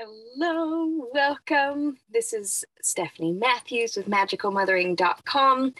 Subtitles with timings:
[0.00, 1.98] Hello, welcome.
[2.08, 5.74] This is Stephanie Matthews with magicalmothering.com.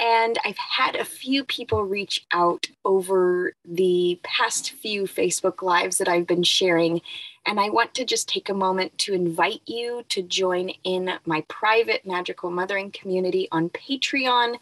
[0.00, 6.08] And I've had a few people reach out over the past few Facebook Lives that
[6.08, 7.02] I've been sharing.
[7.46, 11.44] And I want to just take a moment to invite you to join in my
[11.46, 14.56] private magical mothering community on Patreon.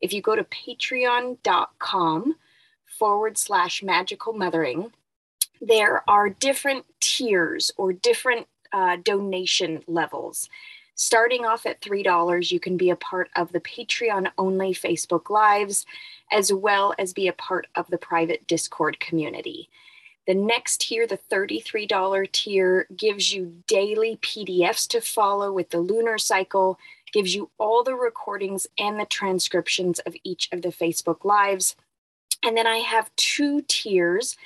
[0.00, 2.34] If you go to patreon.com
[2.98, 4.90] forward slash magical mothering,
[5.62, 10.48] there are different tiers or different uh, donation levels.
[10.96, 15.86] Starting off at $3, you can be a part of the Patreon only Facebook Lives,
[16.30, 19.70] as well as be a part of the private Discord community.
[20.26, 26.18] The next tier, the $33 tier, gives you daily PDFs to follow with the lunar
[26.18, 26.78] cycle,
[27.12, 31.74] gives you all the recordings and the transcriptions of each of the Facebook Lives.
[32.44, 34.36] And then I have two tiers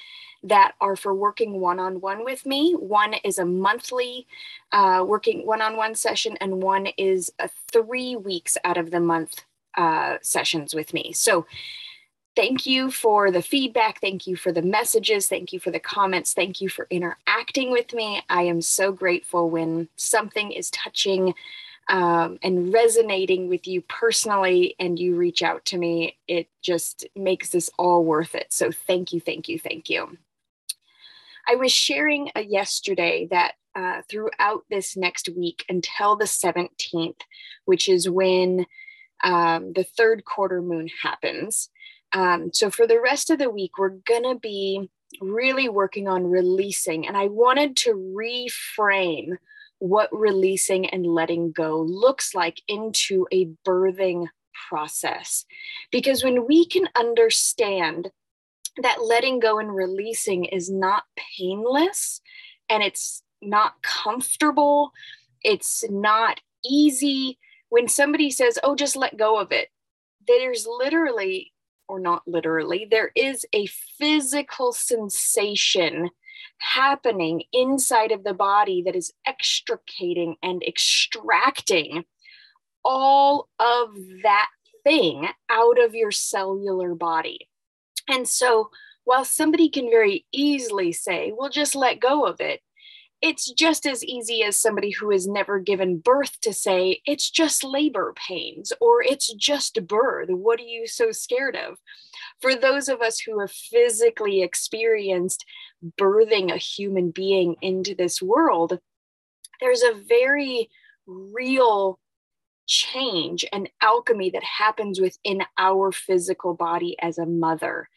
[0.43, 2.75] that are for working one on one with me.
[2.75, 4.27] One is a monthly
[4.73, 9.01] uh, working one on one session, and one is a three weeks out of the
[9.01, 9.45] month
[9.77, 11.13] uh, sessions with me.
[11.13, 11.47] So,
[12.35, 14.01] thank you for the feedback.
[14.01, 15.27] Thank you for the messages.
[15.27, 16.35] Thank you for the comments.
[16.35, 18.23] Thank you for interacting with me.
[18.29, 21.35] I am so grateful when something is touching.
[21.89, 27.51] Um, and resonating with you personally, and you reach out to me, it just makes
[27.51, 28.53] this all worth it.
[28.53, 30.19] So, thank you, thank you, thank you.
[31.49, 37.21] I was sharing uh, yesterday that uh, throughout this next week until the 17th,
[37.67, 38.67] which is when
[39.23, 41.69] um, the third quarter moon happens.
[42.13, 46.25] Um, so for the rest of the week, we're going to be really working on
[46.25, 47.07] releasing.
[47.07, 49.37] And I wanted to reframe
[49.79, 54.27] what releasing and letting go looks like into a birthing
[54.69, 55.45] process.
[55.93, 58.11] Because when we can understand
[58.83, 61.05] that letting go and releasing is not
[61.39, 62.21] painless
[62.69, 64.93] and it's not comfortable.
[65.43, 67.39] It's not easy.
[67.69, 69.69] When somebody says, oh, just let go of it,
[70.27, 71.53] there's literally,
[71.89, 76.11] or not literally, there is a physical sensation
[76.59, 82.05] happening inside of the body that is extricating and extracting
[82.85, 83.91] all of
[84.23, 84.49] that
[84.85, 87.49] thing out of your cellular body.
[88.09, 88.71] And so
[89.05, 92.61] while somebody can very easily say, well, just let go of it,
[93.23, 97.65] it's just as easy as somebody who has never given birth to say, it's just
[97.65, 100.29] labor pains or it's just birth.
[100.29, 101.79] What are you so scared of?
[102.41, 105.47] For those of us who have physically experienced
[105.99, 108.79] birthing a human being into this world,
[109.61, 110.69] there's a very
[111.07, 111.99] real
[112.67, 117.89] change and alchemy that happens within our physical body as a mother.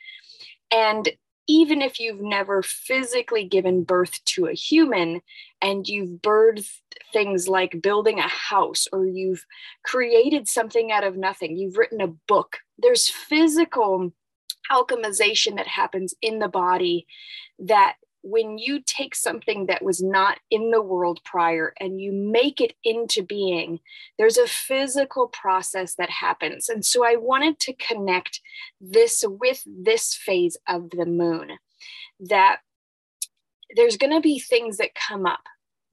[0.72, 1.10] And
[1.48, 5.20] even if you've never physically given birth to a human
[5.62, 6.80] and you've birthed
[7.12, 9.44] things like building a house or you've
[9.84, 14.14] created something out of nothing, you've written a book, there's physical
[14.72, 17.08] alchemization that happens in the body
[17.58, 22.60] that when you take something that was not in the world prior and you make
[22.60, 23.80] it into being,
[24.18, 26.68] there's a physical process that happens.
[26.70, 28.42] And so I wanted to connect
[28.82, 31.52] this with this phase of the moon
[32.20, 32.60] that
[33.76, 35.44] there's going to be things that come up.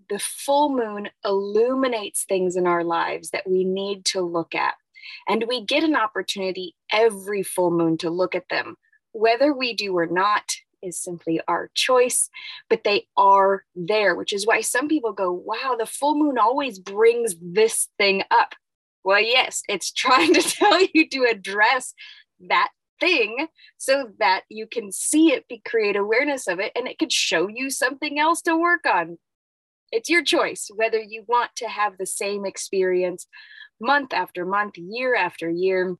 [0.08, 4.74] The full moon illuminates things in our lives that we need to look at.
[5.28, 8.76] And we get an opportunity every full moon to look at them,
[9.12, 12.30] whether we do or not is simply our choice,
[12.70, 16.78] but they are there, which is why some people go, wow, the full moon always
[16.78, 18.54] brings this thing up.
[19.04, 21.94] Well, yes, it's trying to tell you to address
[22.48, 22.70] that
[23.00, 27.12] thing so that you can see it, be create awareness of it, and it could
[27.12, 29.18] show you something else to work on.
[29.92, 33.26] It's your choice whether you want to have the same experience
[33.80, 35.96] month after month, year after year,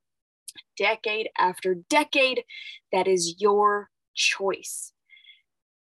[0.77, 2.43] decade after decade.
[2.91, 4.91] That is your choice.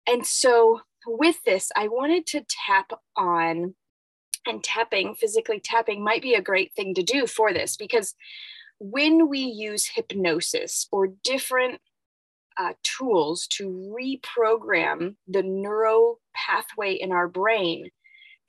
[0.07, 3.75] And so, with this, I wanted to tap on,
[4.45, 8.15] and tapping, physically tapping, might be a great thing to do for this because
[8.79, 11.79] when we use hypnosis or different
[12.57, 17.89] uh, tools to reprogram the neural pathway in our brain,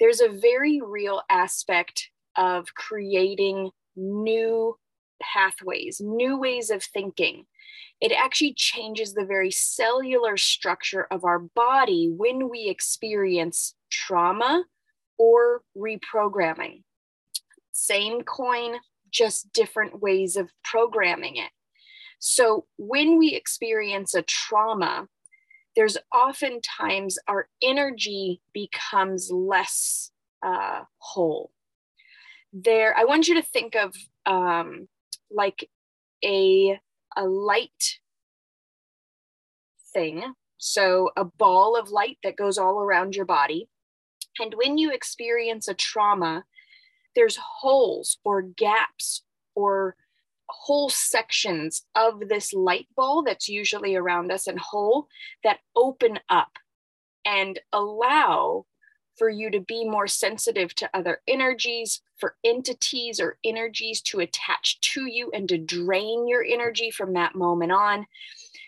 [0.01, 4.77] there's a very real aspect of creating new
[5.23, 7.45] pathways, new ways of thinking
[8.03, 14.65] it actually changes the very cellular structure of our body when we experience trauma
[15.19, 16.83] or reprogramming.
[17.71, 18.79] Same coin,
[19.13, 21.51] just different ways of programming it.
[22.19, 25.07] So when we experience a trauma,
[25.77, 30.11] there's oftentimes our energy becomes less
[30.45, 31.53] uh, whole.
[32.53, 33.95] There, I want you to think of
[34.27, 34.89] um,
[35.31, 35.71] like
[36.25, 36.81] a
[37.17, 37.99] a light
[39.93, 40.35] thing.
[40.59, 43.69] So a ball of light that goes all around your body.
[44.41, 46.45] And when you experience a trauma,
[47.15, 49.23] there's holes or gaps
[49.55, 49.97] or
[50.49, 55.09] whole sections of this light ball that's usually around us and whole
[55.45, 56.53] that open up
[57.25, 58.67] and allow
[59.17, 64.81] for you to be more sensitive to other energies, for entities or energies to attach
[64.81, 68.07] to you and to drain your energy from that moment on.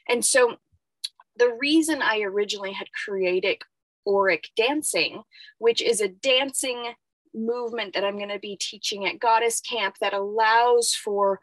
[0.08, 0.56] And so,
[1.36, 3.62] the reason I originally had created
[4.06, 5.22] auric dancing,
[5.58, 6.94] which is a dancing
[7.34, 11.40] movement that I'm going to be teaching at Goddess Camp that allows for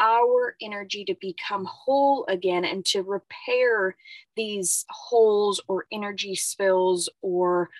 [0.00, 3.96] our energy to become whole again and to repair
[4.36, 7.70] these holes or energy spills or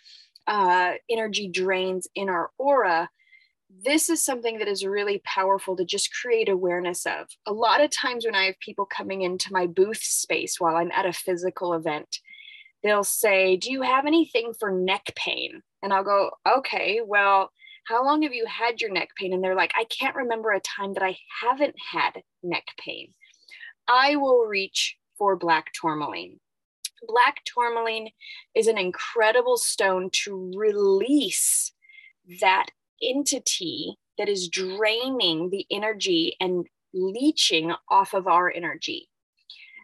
[0.47, 3.09] uh, energy drains in our aura.
[3.85, 7.27] This is something that is really powerful to just create awareness of.
[7.47, 10.93] A lot of times, when I have people coming into my booth space while I'm
[10.93, 12.19] at a physical event,
[12.83, 15.63] they'll say, Do you have anything for neck pain?
[15.83, 17.51] And I'll go, Okay, well,
[17.87, 19.33] how long have you had your neck pain?
[19.33, 23.13] And they're like, I can't remember a time that I haven't had neck pain.
[23.89, 26.41] I will reach for black tourmaline.
[27.07, 28.11] Black tourmaline
[28.55, 31.73] is an incredible stone to release
[32.41, 32.67] that
[33.03, 39.09] entity that is draining the energy and leeching off of our energy.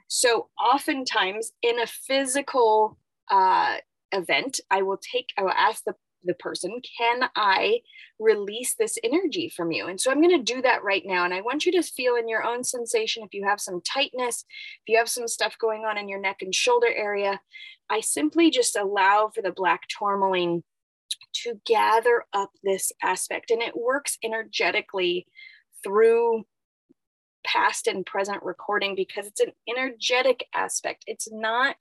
[0.09, 2.99] So, oftentimes in a physical
[3.31, 3.77] uh,
[4.13, 5.95] event, I will take, I will ask the
[6.25, 7.81] the person can i
[8.19, 9.87] release this energy from you?
[9.87, 12.17] And so i'm going to do that right now and i want you to feel
[12.17, 14.45] in your own sensation if you have some tightness
[14.83, 17.41] if you have some stuff going on in your neck and shoulder area
[17.89, 20.63] i simply just allow for the black tourmaline
[21.33, 25.27] to gather up this aspect and it works energetically
[25.83, 26.45] through
[27.45, 31.05] past and present recording because it's an energetic aspect.
[31.07, 31.77] It's not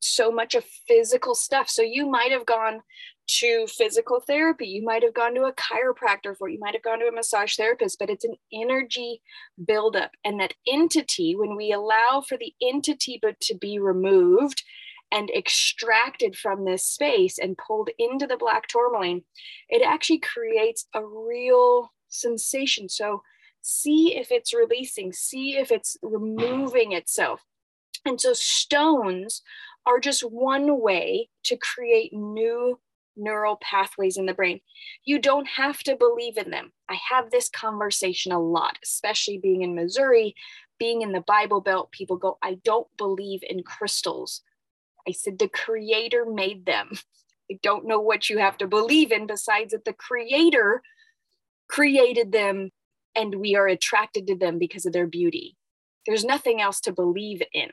[0.00, 1.68] so much of physical stuff.
[1.68, 2.80] So you might have gone
[3.28, 7.00] to physical therapy, you might have gone to a chiropractor for, you might have gone
[7.00, 9.20] to a massage therapist, but it's an energy
[9.66, 10.12] buildup.
[10.24, 14.62] And that entity, when we allow for the entity but to be removed
[15.10, 19.22] and extracted from this space and pulled into the black tourmaline,
[19.68, 22.88] it actually creates a real sensation.
[22.88, 23.22] So
[23.60, 27.42] see if it's releasing, see if it's removing itself.
[28.04, 29.42] And so stones
[29.86, 32.78] are just one way to create new
[33.16, 34.60] neural pathways in the brain.
[35.04, 36.72] You don't have to believe in them.
[36.88, 40.34] I have this conversation a lot, especially being in Missouri,
[40.78, 41.90] being in the Bible Belt.
[41.92, 44.42] People go, I don't believe in crystals.
[45.08, 46.90] I said, the creator made them.
[47.50, 50.82] I don't know what you have to believe in besides that the creator
[51.68, 52.70] created them
[53.14, 55.56] and we are attracted to them because of their beauty.
[56.06, 57.70] There's nothing else to believe in.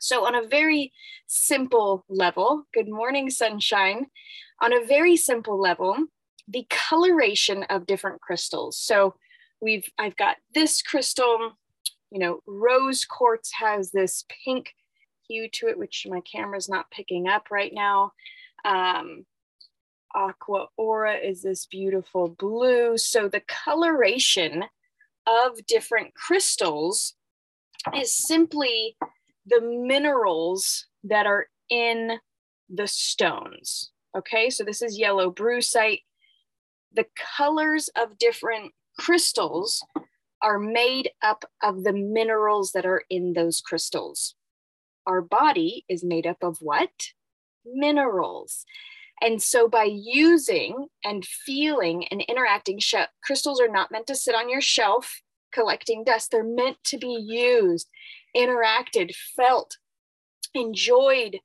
[0.00, 0.92] So, on a very
[1.26, 4.06] simple level, good morning, sunshine.
[4.60, 5.96] On a very simple level,
[6.48, 8.78] the coloration of different crystals.
[8.78, 9.14] So,
[9.60, 11.52] we've I've got this crystal,
[12.10, 14.74] you know, rose quartz has this pink
[15.28, 18.12] hue to it, which my camera's not picking up right now.
[18.64, 19.24] Um,
[20.14, 22.98] aqua aura is this beautiful blue.
[22.98, 24.64] So, the coloration
[25.26, 27.14] of different crystals
[27.94, 28.96] is simply
[29.46, 32.18] the minerals that are in
[32.68, 33.90] the stones.
[34.16, 36.00] Okay, so this is yellow brucite.
[36.94, 37.06] The
[37.36, 39.84] colors of different crystals
[40.42, 44.34] are made up of the minerals that are in those crystals.
[45.06, 46.90] Our body is made up of what?
[47.64, 48.64] Minerals.
[49.20, 52.80] And so by using and feeling and interacting,
[53.24, 55.22] crystals are not meant to sit on your shelf
[55.52, 56.30] collecting dust.
[56.30, 57.88] They're meant to be used
[58.36, 59.76] interacted, felt,
[60.54, 61.38] enjoyed,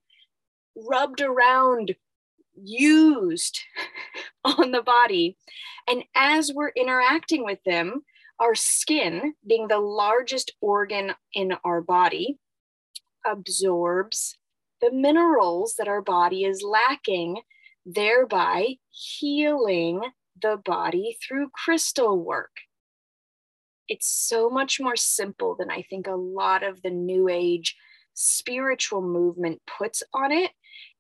[0.76, 1.96] rubbed around,
[2.56, 3.60] used
[4.44, 5.38] on the body.
[5.88, 8.04] And as we're interacting with them,
[8.40, 12.38] our skin, being the largest organ in our body,
[13.26, 14.38] absorbs
[14.82, 17.42] the minerals that our body is lacking,
[17.86, 20.02] thereby healing
[20.40, 22.52] the body through crystal work
[23.90, 27.76] it's so much more simple than I think a lot of the new age
[28.14, 30.52] spiritual movement puts on it.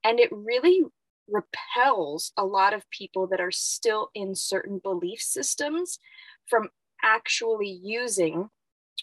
[0.03, 0.83] And it really
[1.27, 5.99] repels a lot of people that are still in certain belief systems
[6.47, 6.69] from
[7.03, 8.49] actually using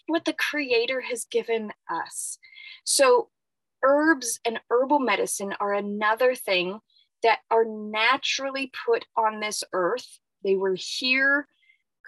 [0.07, 2.37] what the creator has given us.
[2.83, 3.29] So
[3.83, 6.79] herbs and herbal medicine are another thing
[7.23, 10.19] that are naturally put on this earth.
[10.43, 11.47] They were here,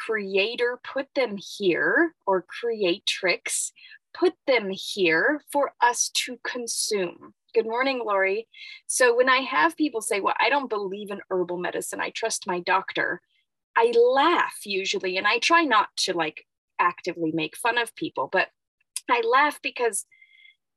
[0.06, 3.72] creator put them here, or creatrix
[4.14, 7.34] put them here for us to consume.
[7.54, 8.48] Good morning, Lori.
[8.88, 12.48] So when I have people say, Well, I don't believe in herbal medicine, I trust
[12.48, 13.22] my doctor,
[13.76, 16.46] I laugh usually, and I try not to like
[16.80, 18.50] actively make fun of people, but
[19.10, 20.06] I laugh because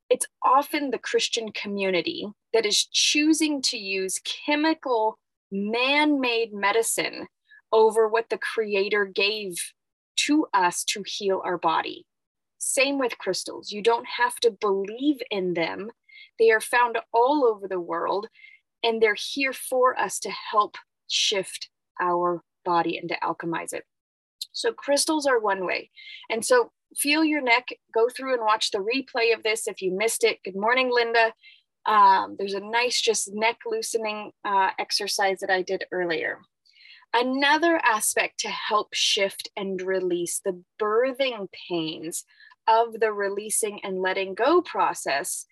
[0.09, 5.19] it's often the Christian community that is choosing to use chemical,
[5.51, 7.27] man made medicine
[7.73, 9.73] over what the Creator gave
[10.17, 12.07] to us to heal our body.
[12.59, 13.73] Same with crystals.
[13.73, 15.91] You don't have to believe in them,
[16.39, 18.29] they are found all over the world,
[18.83, 20.77] and they're here for us to help
[21.09, 21.69] shift
[22.01, 23.85] our body and to alchemize it.
[24.53, 25.91] So, crystals are one way.
[26.31, 29.97] And so, feel your neck, go through and watch the replay of this if you
[29.97, 30.39] missed it.
[30.45, 31.33] Good morning, Linda.
[31.87, 36.39] Um, there's a nice, just neck loosening uh, exercise that I did earlier.
[37.13, 42.25] Another aspect to help shift and release the birthing pains
[42.69, 45.47] of the releasing and letting go process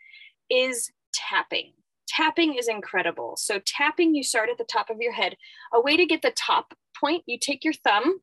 [0.51, 1.73] is tapping.
[2.07, 3.37] Tapping is incredible.
[3.37, 5.37] So, tapping, you start at the top of your head.
[5.73, 8.21] A way to get the top point, you take your thumb,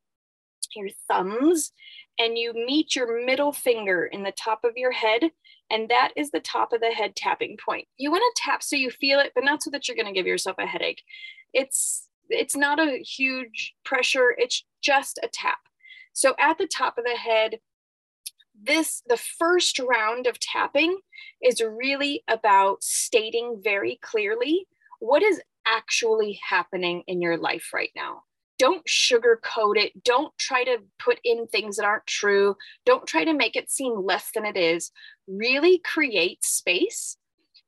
[0.76, 1.72] your thumbs,
[2.18, 5.32] and you meet your middle finger in the top of your head.
[5.70, 7.88] And that is the top of the head tapping point.
[7.98, 10.14] You want to tap so you feel it, but not so that you're going to
[10.14, 11.02] give yourself a headache.
[11.54, 15.60] It's it's not a huge pressure, it's just a tap.
[16.14, 17.60] So at the top of the head,
[18.62, 21.00] this the first round of tapping
[21.44, 24.66] is really about stating very clearly
[25.00, 28.24] what is actually happening in your life right now
[28.58, 30.04] don't sugarcoat it.
[30.04, 32.56] Don't try to put in things that aren't true.
[32.86, 34.92] Don't try to make it seem less than it is.
[35.28, 37.18] Really create space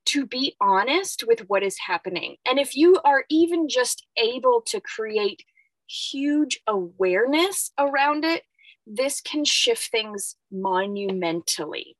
[0.08, 2.38] to be honest with what is happening.
[2.48, 5.44] And if you are even just able to create
[5.88, 8.44] huge awareness around it,
[8.86, 11.98] this can shift things monumentally.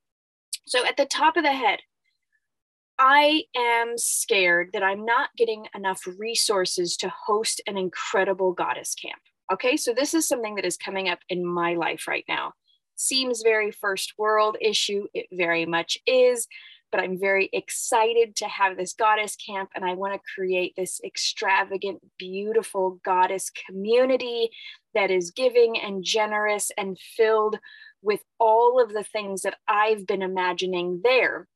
[0.66, 1.80] So at the top of the head,
[3.00, 9.22] I am scared that I'm not getting enough resources to host an incredible goddess camp.
[9.52, 12.54] Okay, so this is something that is coming up in my life right now.
[12.96, 16.48] Seems very first world issue, it very much is,
[16.92, 21.00] but I'm very excited to have this goddess camp and I want to create this
[21.04, 24.50] extravagant, beautiful goddess community
[24.94, 27.60] that is giving and generous and filled
[28.02, 31.48] with all of the things that I've been imagining there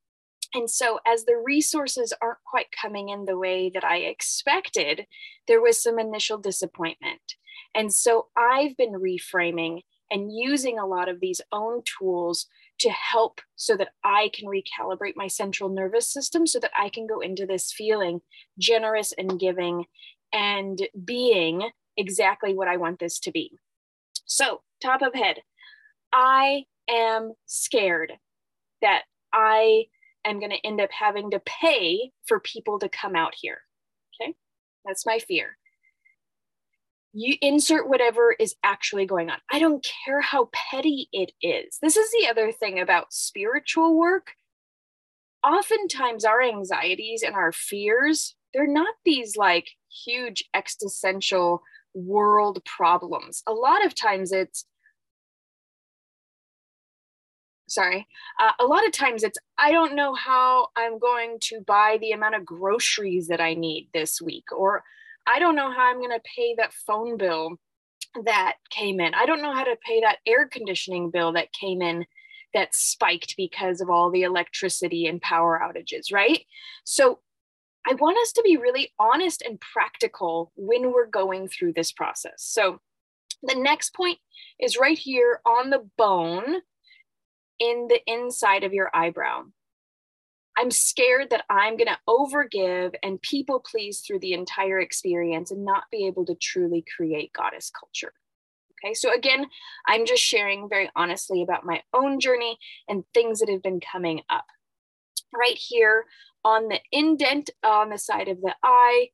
[0.54, 5.06] and so, as the resources aren't quite coming in the way that I expected,
[5.48, 7.36] there was some initial disappointment.
[7.74, 12.46] And so, I've been reframing and using a lot of these own tools
[12.80, 17.06] to help so that I can recalibrate my central nervous system so that I can
[17.06, 18.20] go into this feeling
[18.58, 19.84] generous and giving
[20.32, 23.52] and being exactly what I want this to be.
[24.24, 25.38] So, top of head,
[26.12, 28.12] I am scared
[28.80, 29.02] that
[29.32, 29.84] I
[30.24, 33.58] am going to end up having to pay for people to come out here.
[34.20, 34.34] Okay,
[34.84, 35.56] that's my fear.
[37.12, 39.38] You insert whatever is actually going on.
[39.50, 41.78] I don't care how petty it is.
[41.82, 44.32] This is the other thing about spiritual work.
[45.46, 49.66] Oftentimes, our anxieties and our fears, they're not these like
[50.06, 51.62] huge existential
[51.94, 53.42] world problems.
[53.46, 54.64] A lot of times, it's
[57.68, 58.06] sorry
[58.38, 62.10] uh, a lot of times it's i don't know how i'm going to buy the
[62.10, 64.82] amount of groceries that i need this week or
[65.26, 67.58] i don't know how i'm going to pay that phone bill
[68.24, 69.14] that came in.
[69.14, 72.04] I don't know how to pay that air conditioning bill that came in
[72.54, 76.44] that spiked because of all the electricity and power outages right?
[76.84, 77.20] So
[77.84, 82.34] i want us to be really honest and practical when we're going through this process.
[82.38, 82.80] So
[83.42, 84.18] the next point
[84.60, 86.60] is right here on the bone
[87.58, 89.44] in the inside of your eyebrow.
[90.56, 95.64] I'm scared that I'm going to overgive and people please through the entire experience and
[95.64, 98.12] not be able to truly create goddess culture.
[98.84, 99.46] Okay, so again,
[99.86, 104.22] I'm just sharing very honestly about my own journey and things that have been coming
[104.28, 104.46] up.
[105.32, 106.04] Right here
[106.44, 109.08] on the indent on the side of the eye,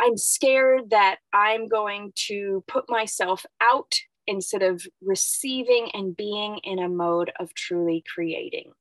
[0.00, 3.94] I'm scared that I'm going to put myself out
[4.26, 8.72] instead of receiving and being in a mode of truly creating.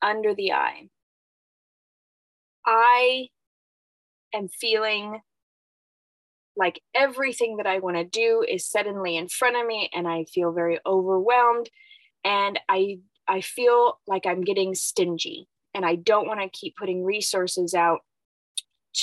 [0.00, 0.88] Under the eye,
[2.64, 3.28] I
[4.32, 5.20] am feeling
[6.56, 10.24] like everything that I want to do is suddenly in front of me and I
[10.24, 11.70] feel very overwhelmed
[12.24, 17.04] and I I feel like I'm getting stingy and I don't want to keep putting
[17.04, 18.00] resources out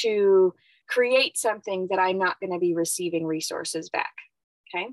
[0.02, 0.54] to
[0.88, 4.14] create something that I'm not going to be receiving resources back.
[4.74, 4.90] Okay.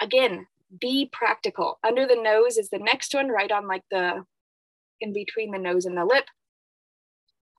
[0.00, 0.46] Again,
[0.78, 1.78] be practical.
[1.86, 4.24] Under the nose is the next one, right on like the
[5.04, 6.24] in between the nose and the lip.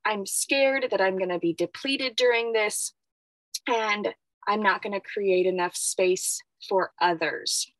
[0.04, 2.94] I'm scared that I'm going to be depleted during this
[3.68, 4.14] and
[4.48, 7.72] I'm not going to create enough space for others.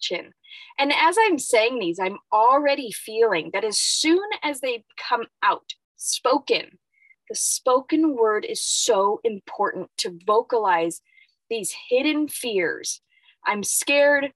[0.00, 0.32] Chin.
[0.78, 5.72] And as I'm saying these, I'm already feeling that as soon as they come out,
[5.96, 6.78] spoken,
[7.28, 11.00] the spoken word is so important to vocalize
[11.50, 13.00] these hidden fears.
[13.44, 14.32] I'm scared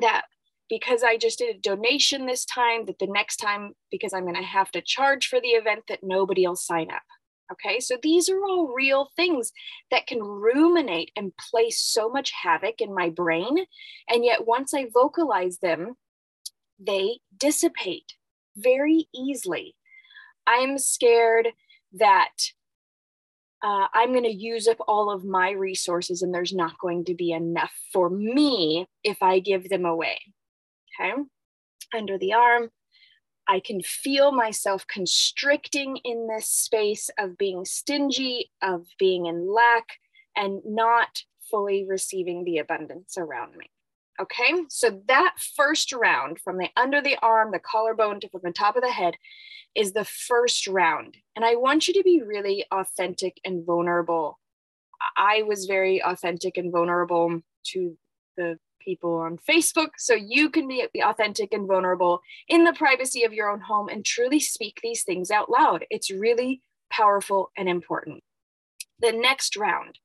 [0.00, 0.22] that
[0.68, 4.34] because I just did a donation this time, that the next time, because I'm going
[4.34, 7.02] to have to charge for the event, that nobody will sign up.
[7.50, 9.52] Okay, so these are all real things
[9.90, 13.64] that can ruminate and place so much havoc in my brain.
[14.08, 15.94] And yet, once I vocalize them,
[16.78, 18.12] they dissipate
[18.56, 19.74] very easily.
[20.46, 21.48] I'm scared
[21.94, 22.32] that
[23.62, 27.14] uh, I'm going to use up all of my resources and there's not going to
[27.14, 30.20] be enough for me if I give them away.
[31.00, 31.12] Okay,
[31.94, 32.70] under the arm,
[33.46, 39.98] I can feel myself constricting in this space of being stingy, of being in lack,
[40.36, 43.70] and not fully receiving the abundance around me.
[44.20, 48.50] Okay, so that first round from the under the arm, the collarbone to from the
[48.50, 49.14] top of the head
[49.74, 51.16] is the first round.
[51.36, 54.38] And I want you to be really authentic and vulnerable.
[55.16, 57.96] I was very authentic and vulnerable to
[58.36, 63.34] the people on Facebook so you can be, authentic and vulnerable in the privacy of
[63.34, 65.84] your own home and truly speak these things out loud.
[65.90, 68.22] It's really powerful and important.
[69.00, 69.98] The next round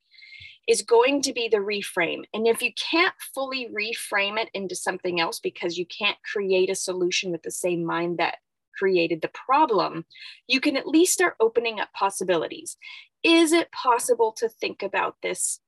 [0.67, 2.23] is going to be the reframe.
[2.33, 6.75] And if you can't fully reframe it into something else because you can't create a
[6.75, 8.39] solution with the same mind that
[8.77, 10.05] created the problem,
[10.47, 12.75] you can at least start opening up possibilities.
[13.23, 15.61] Is it possible to think about this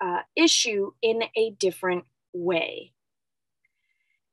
[0.00, 2.92] uh, issue in a different way?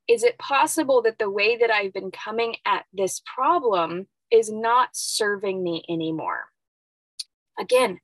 [0.08, 4.90] Is it possible that the way that I've been coming at this problem is not
[4.94, 6.46] serving me anymore?
[7.60, 8.00] Again,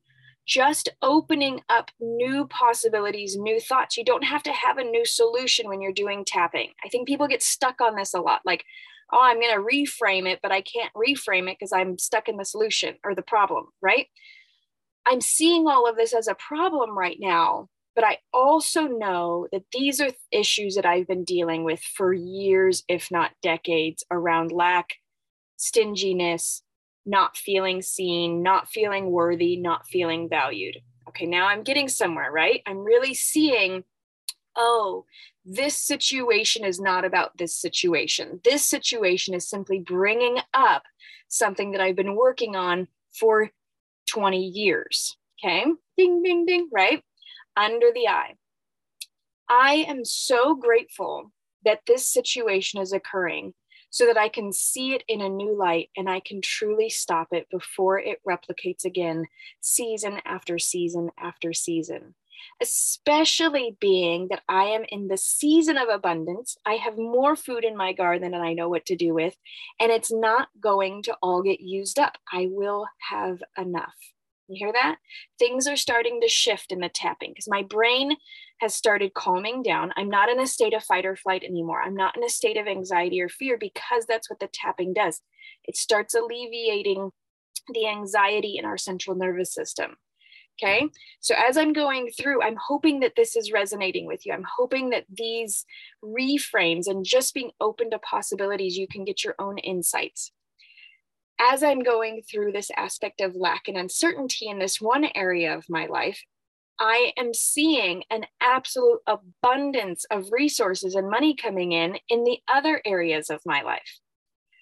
[0.45, 3.97] just opening up new possibilities, new thoughts.
[3.97, 6.71] You don't have to have a new solution when you're doing tapping.
[6.83, 8.63] I think people get stuck on this a lot like,
[9.11, 12.37] oh, I'm going to reframe it, but I can't reframe it because I'm stuck in
[12.37, 14.07] the solution or the problem, right?
[15.05, 19.63] I'm seeing all of this as a problem right now, but I also know that
[19.71, 24.95] these are issues that I've been dealing with for years, if not decades, around lack,
[25.55, 26.61] stinginess,
[27.05, 30.77] not feeling seen, not feeling worthy, not feeling valued.
[31.07, 32.61] Okay, now I'm getting somewhere, right?
[32.65, 33.83] I'm really seeing,
[34.57, 35.05] oh,
[35.45, 38.41] this situation is not about this situation.
[38.43, 40.83] This situation is simply bringing up
[41.29, 43.51] something that I've been working on for
[44.09, 45.15] 20 years.
[45.39, 45.65] Okay,
[45.97, 47.03] ding, ding, ding, right?
[47.55, 48.35] Under the eye.
[49.49, 51.31] I am so grateful
[51.63, 53.53] that this situation is occurring
[53.89, 57.29] so that I can see it in a new light and I can truly stop
[57.31, 59.25] it before it replicates again,
[59.61, 62.15] season after season after season.
[62.61, 66.57] Especially being that I am in the season of abundance.
[66.65, 69.35] I have more food in my garden than I know what to do with,
[69.79, 72.17] and it's not going to all get used up.
[72.31, 73.95] I will have enough.
[74.47, 74.97] You hear that?
[75.39, 78.15] Things are starting to shift in the tapping because my brain
[78.59, 79.91] has started calming down.
[79.95, 81.81] I'm not in a state of fight or flight anymore.
[81.81, 85.21] I'm not in a state of anxiety or fear because that's what the tapping does.
[85.63, 87.09] It starts alleviating
[87.73, 89.97] the anxiety in our central nervous system.
[90.61, 90.87] Okay.
[91.19, 94.31] So as I'm going through, I'm hoping that this is resonating with you.
[94.31, 95.65] I'm hoping that these
[96.01, 100.31] reframes and just being open to possibilities, you can get your own insights
[101.39, 105.65] as I'm going through this aspect of lack and uncertainty in this one area of
[105.69, 106.21] my life,
[106.79, 112.81] I am seeing an absolute abundance of resources and money coming in in the other
[112.85, 113.99] areas of my life.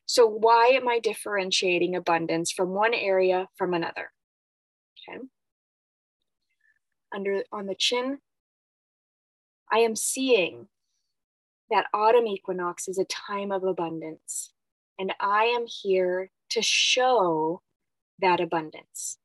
[0.06, 4.12] So, why am I differentiating abundance from one area from another?
[5.10, 5.20] Okay.
[7.14, 8.20] Under on the chin,
[9.72, 10.68] I am seeing
[11.72, 14.53] that autumn equinox is a time of abundance.
[15.00, 17.62] And I am here to show
[18.20, 19.18] that abundance.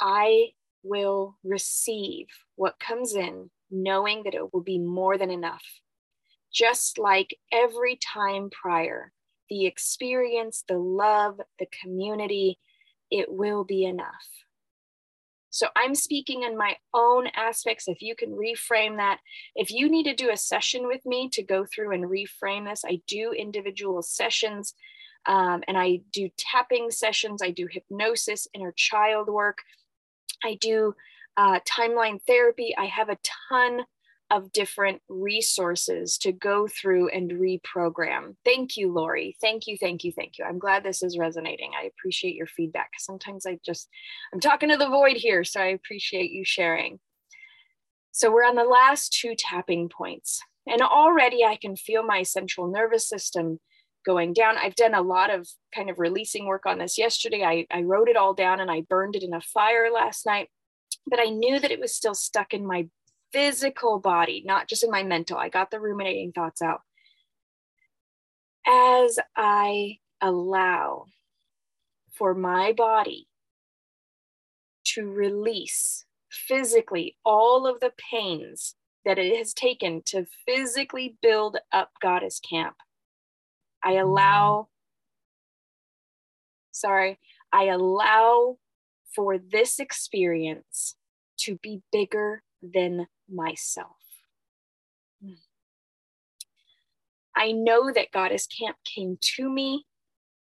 [0.00, 0.50] I
[0.82, 5.64] will receive what comes in, knowing that it will be more than enough.
[6.52, 9.12] Just like every time prior,
[9.50, 12.58] the experience, the love, the community,
[13.10, 14.45] it will be enough.
[15.56, 17.88] So I'm speaking in my own aspects.
[17.88, 19.20] If you can reframe that,
[19.54, 22.84] if you need to do a session with me to go through and reframe this,
[22.86, 24.74] I do individual sessions
[25.26, 29.58] um, and I do tapping sessions, I do hypnosis, inner child work,
[30.44, 30.94] I do
[31.36, 32.74] uh, timeline therapy.
[32.76, 33.80] I have a ton
[34.30, 38.34] of different resources to go through and reprogram.
[38.44, 39.36] Thank you, Lori.
[39.40, 40.44] Thank you, thank you, thank you.
[40.44, 41.72] I'm glad this is resonating.
[41.80, 42.90] I appreciate your feedback.
[42.98, 43.88] Sometimes I just,
[44.32, 46.98] I'm talking to the void here, so I appreciate you sharing.
[48.10, 50.40] So we're on the last two tapping points.
[50.66, 53.60] And already I can feel my central nervous system
[54.04, 54.56] going down.
[54.56, 57.42] I've done a lot of kind of releasing work on this yesterday.
[57.44, 60.48] I, I wrote it all down and I burned it in a fire last night,
[61.06, 62.88] but I knew that it was still stuck in my
[63.32, 65.36] physical body, not just in my mental.
[65.38, 66.80] I got the ruminating thoughts out.
[68.66, 71.06] As I allow
[72.12, 73.28] for my body
[74.84, 81.90] to release physically all of the pains that it has taken to physically build up
[82.02, 82.76] Goddess Camp,
[83.84, 84.08] I mm-hmm.
[84.08, 84.68] allow,
[86.72, 87.18] sorry,
[87.52, 88.58] I allow
[89.14, 90.96] for this experience
[91.38, 93.96] to be bigger than myself.
[95.22, 95.34] Hmm.
[97.34, 99.84] I know that Goddess Camp came to me.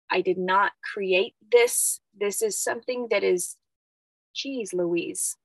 [0.09, 2.01] I did not create this.
[2.17, 3.55] This is something that is,
[4.35, 5.37] geez, Louise.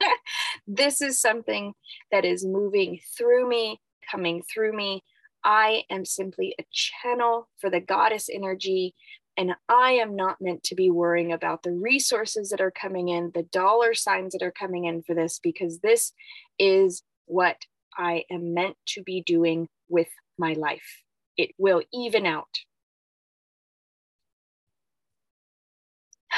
[0.66, 1.74] this is something
[2.12, 5.02] that is moving through me, coming through me.
[5.44, 8.94] I am simply a channel for the goddess energy
[9.38, 13.30] and I am not meant to be worrying about the resources that are coming in,
[13.32, 16.12] the dollar signs that are coming in for this, because this
[16.58, 17.56] is what
[17.96, 21.04] I am meant to be doing with my life.
[21.36, 22.48] It will even out.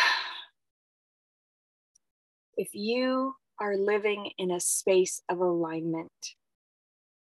[2.59, 6.35] If you are living in a space of alignment,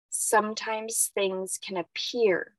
[0.09, 2.55] sometimes things can appear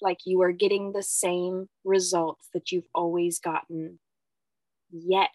[0.00, 3.98] like you are getting the same results that you've always gotten.
[4.90, 5.30] Yet,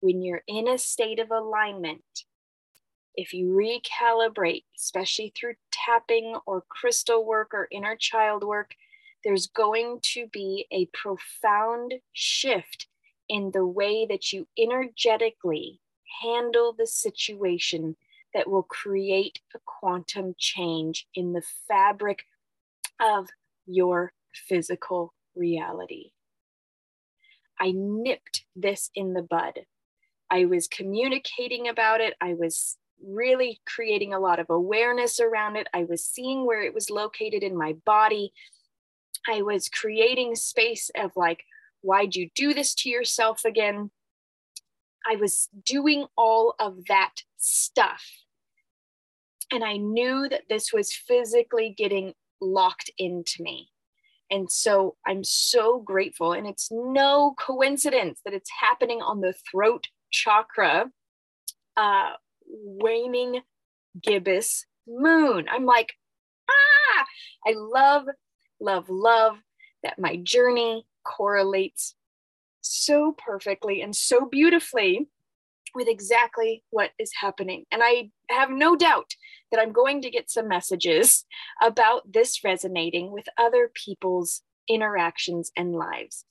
[0.00, 2.24] when you're in a state of alignment,
[3.14, 8.74] if you recalibrate, especially through tapping or crystal work or inner child work,
[9.24, 12.86] there's going to be a profound shift
[13.28, 15.80] in the way that you energetically
[16.22, 17.96] handle the situation
[18.34, 22.24] that will create a quantum change in the fabric
[23.00, 23.28] of
[23.70, 26.10] your physical reality.
[27.58, 29.60] I nipped this in the bud.
[30.30, 32.14] I was communicating about it.
[32.20, 35.66] I was really creating a lot of awareness around it.
[35.74, 38.32] I was seeing where it was located in my body.
[39.28, 41.44] I was creating space of like,
[41.82, 43.90] why'd you do this to yourself again?
[45.06, 48.04] I was doing all of that stuff.
[49.52, 53.70] And I knew that this was physically getting locked into me.
[54.30, 56.32] And so I'm so grateful.
[56.32, 60.90] And it's no coincidence that it's happening on the throat chakra,
[61.76, 62.10] uh,
[62.46, 63.40] waning
[64.00, 65.46] gibbous moon.
[65.50, 65.92] I'm like,
[66.48, 67.04] ah,
[67.46, 68.06] I love,
[68.60, 69.38] love, love
[69.82, 71.94] that my journey correlates
[72.60, 75.08] so perfectly and so beautifully
[75.74, 77.64] with exactly what is happening.
[77.72, 79.14] And I have no doubt
[79.50, 81.24] that I'm going to get some messages
[81.60, 86.24] about this resonating with other people's interactions and lives.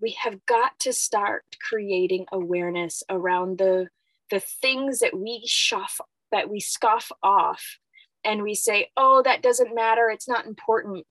[0.00, 3.88] We have got to start creating awareness around the,
[4.30, 6.00] the things that we scoff,
[6.32, 7.78] that we scoff off
[8.24, 11.06] and we say, oh, that doesn't matter, it's not important.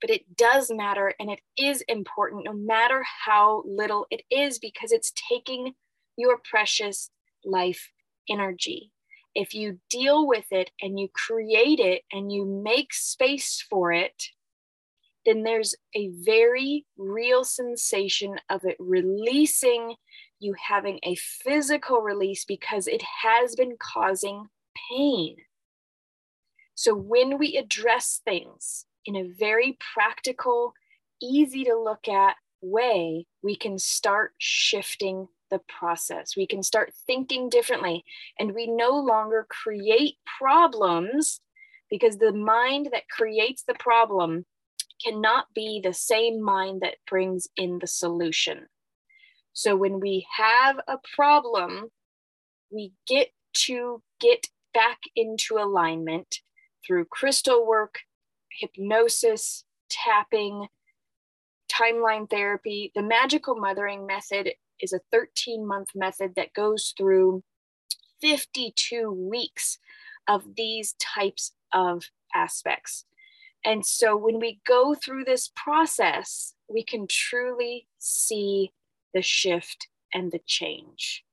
[0.00, 4.92] But it does matter and it is important no matter how little it is because
[4.92, 5.72] it's taking
[6.16, 7.10] your precious
[7.44, 7.90] life
[8.28, 8.92] energy.
[9.34, 14.30] If you deal with it and you create it and you make space for it,
[15.24, 19.94] then there's a very real sensation of it releasing,
[20.40, 24.48] you having a physical release because it has been causing
[24.90, 25.36] pain.
[26.74, 30.74] So when we address things in a very practical,
[31.20, 36.36] easy to look at way, we can start shifting the process.
[36.36, 38.04] We can start thinking differently,
[38.38, 41.40] and we no longer create problems
[41.90, 44.44] because the mind that creates the problem
[45.04, 48.66] cannot be the same mind that brings in the solution.
[49.52, 51.90] So when we have a problem,
[52.70, 53.28] we get
[53.66, 56.40] to get back into alignment
[56.86, 58.00] through crystal work,
[58.60, 60.68] hypnosis, tapping,
[61.72, 62.92] timeline therapy.
[62.94, 67.42] The magical mothering method is a 13 month method that goes through
[68.20, 69.78] 52 weeks
[70.28, 73.04] of these types of aspects.
[73.64, 78.72] And so when we go through this process, we can truly see
[79.14, 81.24] the shift and the change.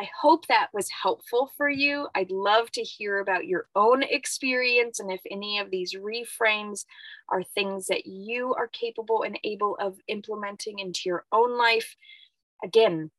[0.00, 2.08] I hope that was helpful for you.
[2.14, 6.86] I'd love to hear about your own experience and if any of these reframes
[7.28, 11.96] are things that you are capable and able of implementing into your own life.
[12.64, 13.10] Again,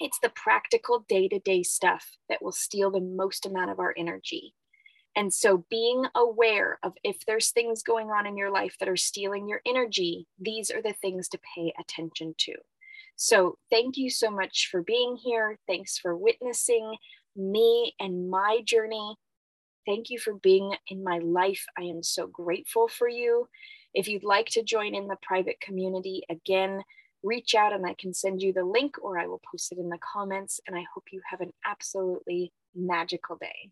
[0.00, 3.94] it's the practical day to day stuff that will steal the most amount of our
[3.96, 4.54] energy.
[5.14, 8.96] And so, being aware of if there's things going on in your life that are
[8.96, 12.54] stealing your energy, these are the things to pay attention to.
[13.16, 15.58] So, thank you so much for being here.
[15.66, 16.96] Thanks for witnessing
[17.36, 19.16] me and my journey.
[19.86, 21.64] Thank you for being in my life.
[21.78, 23.48] I am so grateful for you.
[23.92, 26.82] If you'd like to join in the private community, again,
[27.22, 29.88] reach out and I can send you the link or I will post it in
[29.88, 30.60] the comments.
[30.66, 33.70] And I hope you have an absolutely magical day.